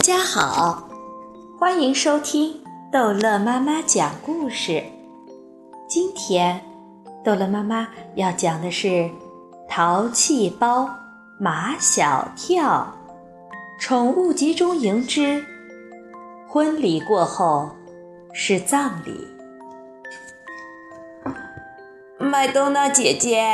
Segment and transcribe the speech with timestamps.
[0.00, 0.88] 大家好，
[1.58, 4.82] 欢迎收听逗乐妈妈讲故事。
[5.86, 6.64] 今天，
[7.22, 8.88] 逗乐妈妈要讲的是
[9.68, 10.88] 《淘气包
[11.38, 12.94] 马小跳》
[13.78, 15.44] 宠物集中营之
[16.48, 17.68] 婚礼过后
[18.32, 19.28] 是葬礼。
[22.18, 23.44] 麦冬娜姐姐，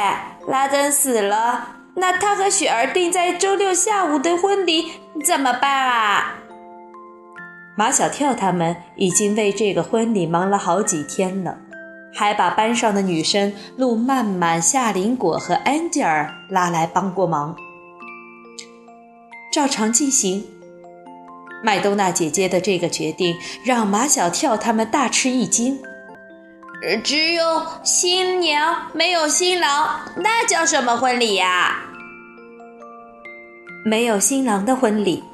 [0.47, 1.73] 拉登死了。
[1.99, 4.93] 那他和雪儿定在周六下午的婚礼
[5.25, 6.35] 怎么办啊？
[7.79, 11.59] 马小跳他们已经为这个婚礼忙了好几天了，
[12.15, 17.55] 还把班上的女生陆曼曼、夏林果和安吉尔拉来帮过忙。
[19.53, 20.45] 照常进行。
[21.63, 25.79] 麦冬娜姐姐的这个决定让马小跳他们大吃一惊。
[27.03, 31.83] 只有新娘没有新郎，那叫什么婚礼呀？
[33.85, 35.25] 没有新郎的婚礼，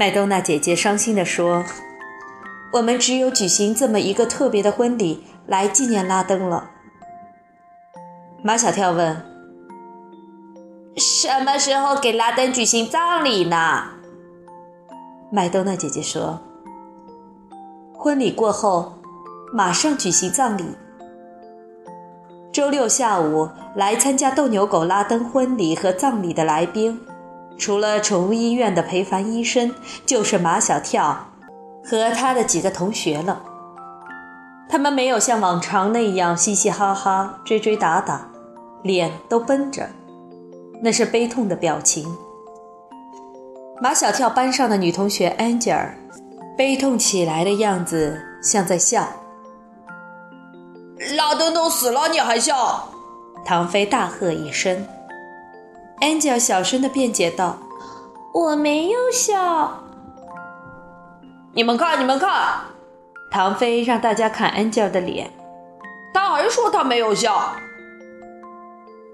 [0.00, 1.62] 麦冬娜姐姐伤心地说
[2.72, 6.70] ：“我们只有举行这么一个特别的婚礼来纪念拉登了。”
[8.42, 9.22] 马小跳问
[10.96, 13.88] ：“什么时候给拉登举行葬礼呢？”
[15.30, 16.40] 麦冬娜姐姐说
[17.92, 18.94] ：“婚礼过后，
[19.52, 20.64] 马上举行葬礼。
[22.50, 26.98] 周六下午来参加斗牛狗拉登婚礼和葬礼的来宾。”
[27.60, 29.74] 除了宠物医院的陪凡医生，
[30.06, 31.28] 就是马小跳
[31.84, 33.42] 和他的几个同学了。
[34.70, 38.30] 他们没有像往常那样嘻嘻哈哈、追追打打，
[38.82, 39.90] 脸都绷着，
[40.82, 42.16] 那是悲痛的表情。
[43.82, 45.94] 马小跳班上的女同学安吉尔，
[46.56, 49.06] 悲痛起来的样子像在笑。
[51.14, 52.88] 拉登都死了，你还笑？
[53.44, 54.86] 唐飞大喝一声。
[56.00, 57.58] Angel 小声的辩解道
[58.32, 59.84] ：“我没有笑。”
[61.52, 62.30] 你们看，你们看，
[63.30, 65.30] 唐飞让大家看 Angel 的脸，
[66.14, 67.54] 他还说他没有笑。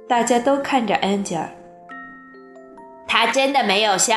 [0.08, 1.46] 大家都看着 Angel，
[3.08, 4.14] 他真的没有笑。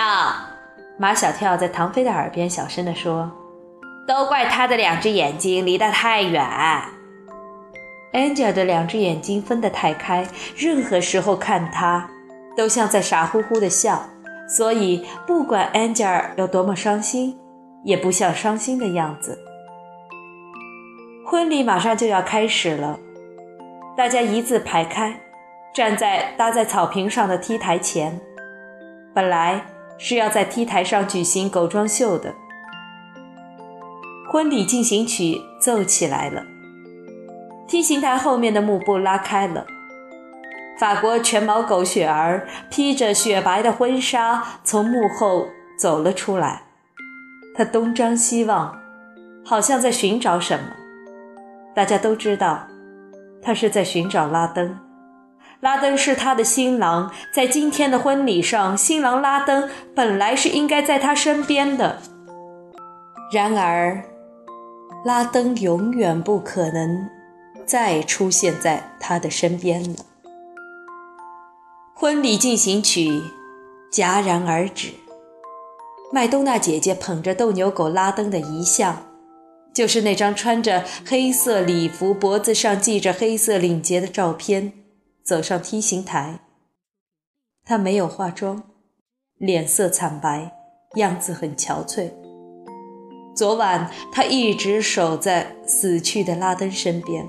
[1.00, 3.32] 马小跳在唐飞的耳边小声的说
[4.08, 6.46] ：“都怪他的两只眼睛离得太远。
[8.14, 12.08] ”Angel 的两只眼睛分得太开，任何时候看他。
[12.60, 14.10] 都像在傻乎乎的笑，
[14.46, 17.40] 所以不管安吉尔有多么伤心，
[17.86, 19.40] 也不像伤心的样子。
[21.26, 23.00] 婚礼马上就要开始了，
[23.96, 25.22] 大家一字排开，
[25.74, 28.20] 站在搭在草坪上的 T 台前。
[29.16, 29.66] 本来
[29.98, 32.36] 是要在 T 台上举行狗装秀的，
[34.30, 36.44] 婚礼进行曲奏起来了
[37.70, 39.66] ，T 形台后面的幕布拉开了。
[40.80, 46.62] 法国全毛狗雪儿披着雪白的婚纱从幕后走了出来，
[47.54, 48.80] 他东张西望，
[49.44, 50.68] 好像在寻找什么。
[51.76, 52.66] 大家都知道，
[53.42, 54.80] 他是在寻找拉登。
[55.60, 62.00] 拉登是他的新郎，在今天的婚礼上，新郎拉登本来是应该在他身边的。
[63.34, 64.02] 然而，
[65.04, 67.10] 拉登永远不可能
[67.66, 69.98] 再出现在他的身边了。
[72.02, 73.22] 婚礼进行曲
[73.92, 74.94] 戛然而止。
[76.14, 79.06] 麦冬娜姐姐捧着斗牛狗拉登的遗像，
[79.74, 84.72] 就是那张穿着黑色礼服、脖子上系着黑色领结的照片，
[85.26, 86.40] 走上梯形台。
[87.66, 88.64] 她没有化妆，
[89.38, 90.54] 脸色惨白，
[90.96, 92.10] 样子很憔悴。
[93.36, 97.28] 昨晚她一直守在死去的拉登身边。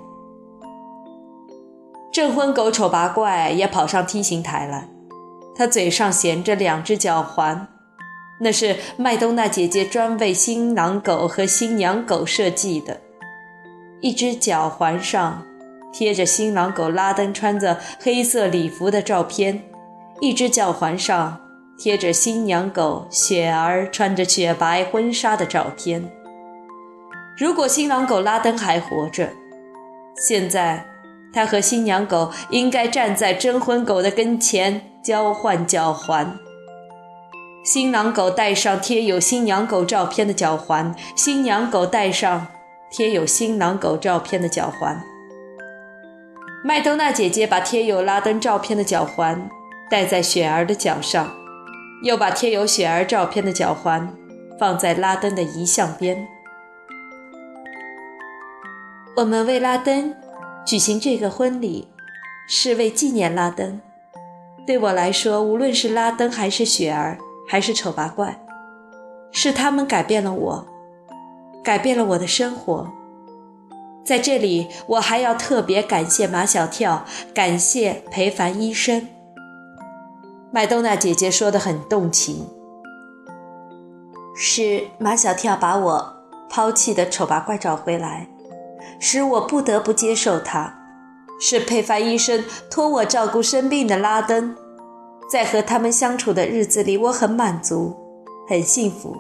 [2.13, 4.89] 证婚狗丑八怪也跑上梯形台来，
[5.55, 7.69] 他嘴上衔着两只脚环，
[8.41, 13.01] 那是麦冬娜姐姐专为新郎狗和新娘狗设计的。
[14.01, 15.47] 一只脚环上
[15.93, 19.63] 贴着新郎狗拉登穿着黑色礼服的照片，
[20.21, 21.39] 一只脚环上
[21.79, 26.11] 贴着新娘狗雪儿穿着雪白婚纱的照片。
[27.39, 29.29] 如果新郎狗拉登还活着，
[30.17, 30.90] 现在。
[31.33, 36.39] 他和新娘狗应该站在征婚狗的跟前交换脚环。
[37.63, 42.47] 新郎狗戴上贴有新娘狗照片的脚环，新娘狗戴上
[42.91, 45.01] 贴有新郎狗照片的脚环。
[46.65, 49.49] 麦冬娜姐姐把贴有拉登照片的脚环
[49.91, 51.31] 戴在雪儿的脚上，
[52.03, 54.13] 又把贴有雪儿照片的脚环
[54.59, 56.27] 放在拉登的遗像边。
[59.17, 60.15] 我们为拉登。
[60.65, 61.89] 举行这个婚礼，
[62.49, 63.81] 是为纪念拉登。
[64.67, 67.19] 对我来说，无论是拉登，还是雪儿，
[67.49, 68.41] 还是丑八怪，
[69.33, 70.67] 是他们改变了我，
[71.65, 72.89] 改变了我的生活。
[74.05, 77.05] 在这里，我还要特别感谢马小跳，
[77.35, 79.09] 感谢裴凡医生。
[80.53, 82.49] 麦冬娜姐姐说的很动情，
[84.37, 86.17] 是马小跳把我
[86.49, 88.29] 抛弃的丑八怪找回来，
[88.99, 90.73] 使我不得不接受他；
[91.41, 94.55] 是佩凡医生托我照顾生病的拉登，
[95.31, 97.97] 在和他们相处的日子里，我很满足，
[98.49, 99.17] 很幸福。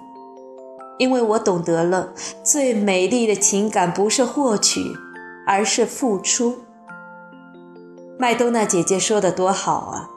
[0.99, 2.13] 因为我懂得了，
[2.45, 4.95] 最美丽的情感不是获取，
[5.47, 6.59] 而是付出。
[8.19, 10.11] 麦冬娜姐姐说的多好啊，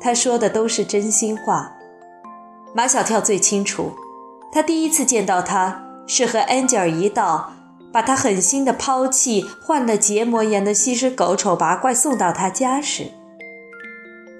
[0.00, 1.72] 她说的都是真心话。
[2.74, 3.92] 马小跳最清楚，
[4.52, 7.52] 他第一次见到她是和安吉尔一道，
[7.96, 13.06] 把他狠心的抛弃，换了结膜炎的吸尸狗丑八怪送到他家时，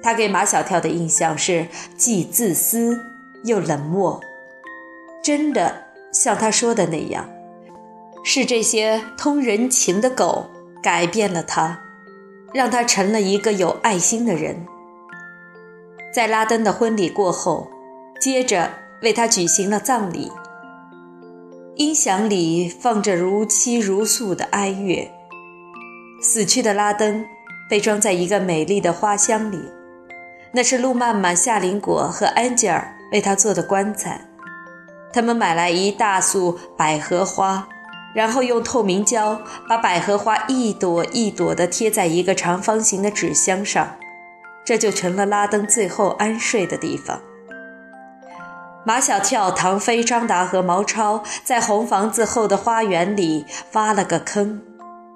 [0.03, 1.67] 他给马小跳的印象是
[1.97, 3.01] 既自私
[3.45, 4.21] 又冷漠。
[5.25, 7.31] 真的像他说的那样，
[8.23, 10.51] 是这些通人情的狗
[10.83, 11.81] 改变了他，
[12.53, 14.67] 让他成了一个有爱心的人。
[16.13, 17.71] 在拉登的婚礼过后，
[18.21, 18.71] 接着
[19.01, 20.31] 为他举行了葬礼。
[21.79, 25.11] 音响里放着如泣如诉的哀乐。
[26.23, 27.23] 死去的拉登
[27.69, 29.61] 被装在一个美丽的花箱里，
[30.53, 34.27] 那是路曼曼、夏林果和安吉尔为他做的棺材。
[35.13, 37.69] 他们买来一大束百合花，
[38.15, 39.39] 然后用透明胶
[39.69, 43.97] 把百合花一朵一朵地贴在一个长方形的纸箱上，
[44.65, 47.21] 这就成了拉登最后安睡的地方。
[48.87, 54.63] 马小跳、唐飞、张达和毛超在红房子后的花园里挖了个坑，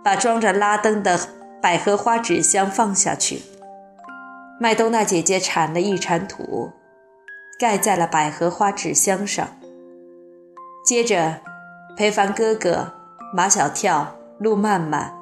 [0.03, 1.21] 把装着拉登的
[1.63, 3.43] 百合花纸箱放下去。
[4.59, 6.73] 麦冬娜姐姐铲了一铲土，
[7.61, 9.47] 盖在了百合花纸箱上。
[10.85, 11.37] 接着，
[11.97, 12.93] 裴凡哥哥、
[13.33, 15.15] 马小跳、陆曼曼，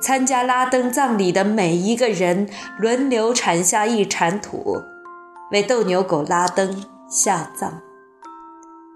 [0.00, 2.48] 参加拉登葬礼的每一个人
[2.78, 4.80] 轮流铲下一铲土，
[5.52, 6.82] 为斗牛狗拉登
[7.14, 7.80] 下葬。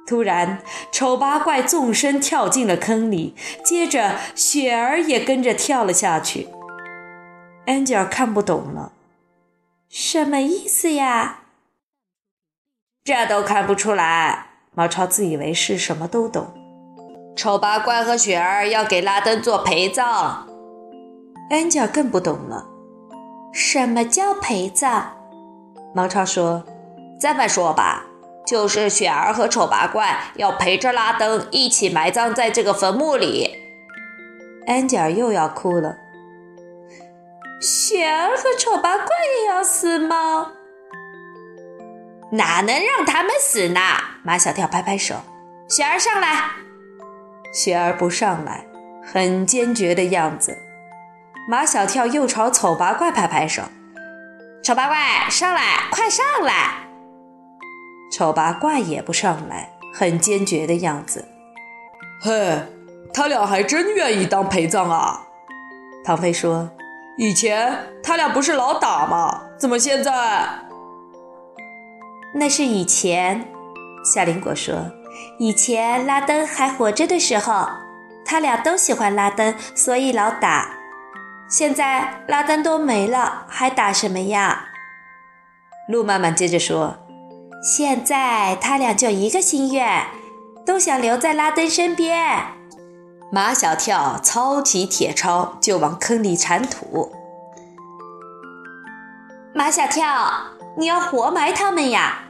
[0.06, 3.34] 突然，丑八怪纵身跳进了坑里，
[3.64, 6.48] 接着雪儿也跟着跳了下去。
[7.66, 8.92] Angel 看不懂了，
[9.88, 11.40] 什么意思呀？
[13.04, 14.46] 这都看不出来。
[14.74, 16.54] 毛超自以为是，什么都懂。
[17.36, 20.46] 丑八怪和雪儿要给拉登做陪葬，
[21.50, 22.66] 安吉尔更不懂了。
[23.52, 25.12] 什么叫陪葬？
[25.94, 26.64] 毛超说
[27.20, 28.04] ：“这么说吧，
[28.46, 33.56] 就是雪儿和丑八怪要陪着拉登一起埋葬在这个坟墓里。”
[34.66, 35.96] 安吉尔又要哭了。
[37.60, 39.06] 雪儿和丑八怪
[39.40, 40.52] 也要死吗？
[42.30, 43.80] 哪能让他们死呢？
[44.22, 45.16] 马小跳拍拍手，
[45.68, 46.50] 雪儿上来。
[47.52, 48.66] 雪儿不上来，
[49.02, 50.56] 很坚决的样子。
[51.48, 53.62] 马小跳又朝丑八怪拍拍手，
[54.62, 56.87] 丑八怪上来，快上来。
[58.10, 61.26] 丑八怪也不上来，很坚决的样子。
[62.20, 62.58] 嘿，
[63.12, 65.26] 他俩还真愿意当陪葬啊！
[66.04, 66.70] 唐飞说
[67.18, 69.42] ：“以前他俩不是老打吗？
[69.58, 70.48] 怎么现在？”
[72.34, 73.46] 那是以前，
[74.04, 74.74] 夏林果说
[75.38, 77.68] ：“以前拉登还活着的时候，
[78.24, 80.76] 他俩都喜欢拉登，所以老打。
[81.48, 84.66] 现在拉登都没了，还打什么呀？”
[85.88, 86.98] 路曼曼接着说
[87.62, 90.06] ：“现在他俩就一个心愿，
[90.64, 92.42] 都想留在拉登身边。”
[93.30, 97.12] 马小跳操起铁锹就往坑里铲土。
[99.52, 100.30] 马小跳，
[100.76, 102.22] 你要活埋他们呀！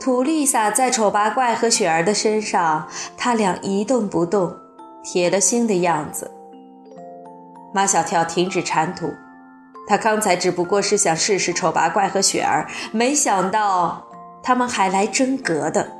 [0.00, 2.88] 土丽洒在丑八怪和雪儿的身上，
[3.18, 4.56] 他俩一动不动，
[5.04, 6.30] 铁了心的样子。
[7.74, 9.12] 马小跳停止铲土，
[9.86, 14.06] 他刚才只不过是想试试丑八怪和雪儿，没想到
[14.42, 15.92] 他们还来真格的。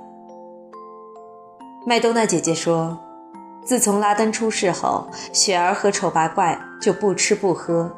[1.86, 2.98] 麦冬娜姐姐说，
[3.64, 7.90] 自从拉登出事后，雪儿和丑八怪就不吃不喝，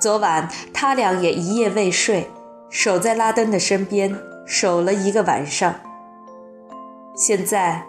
[0.00, 2.30] 昨晚他俩也一夜未睡，
[2.68, 4.16] 守在拉登的身边。
[4.46, 5.72] 守了一个晚上。
[7.14, 7.86] 现在，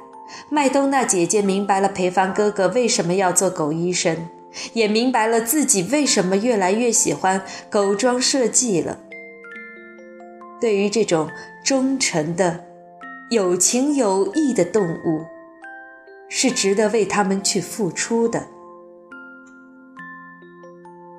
[0.47, 4.29] 麦冬娜姐姐明白了裴凡哥哥为什么要做狗医生，
[4.73, 8.99] 也明白了自己为什么越来越喜欢狗装设计了。
[10.59, 11.29] 对于这种
[11.63, 12.65] 忠诚的、
[13.29, 15.25] 有情有义的动物，
[16.29, 18.47] 是值得为他们去付出的。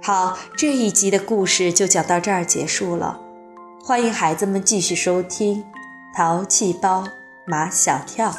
[0.03, 3.21] 好，这一集的故事就讲到这儿结束了。
[3.85, 5.65] 欢迎孩子们继续收听，
[6.17, 7.05] 淘气包
[7.47, 8.33] 马小跳。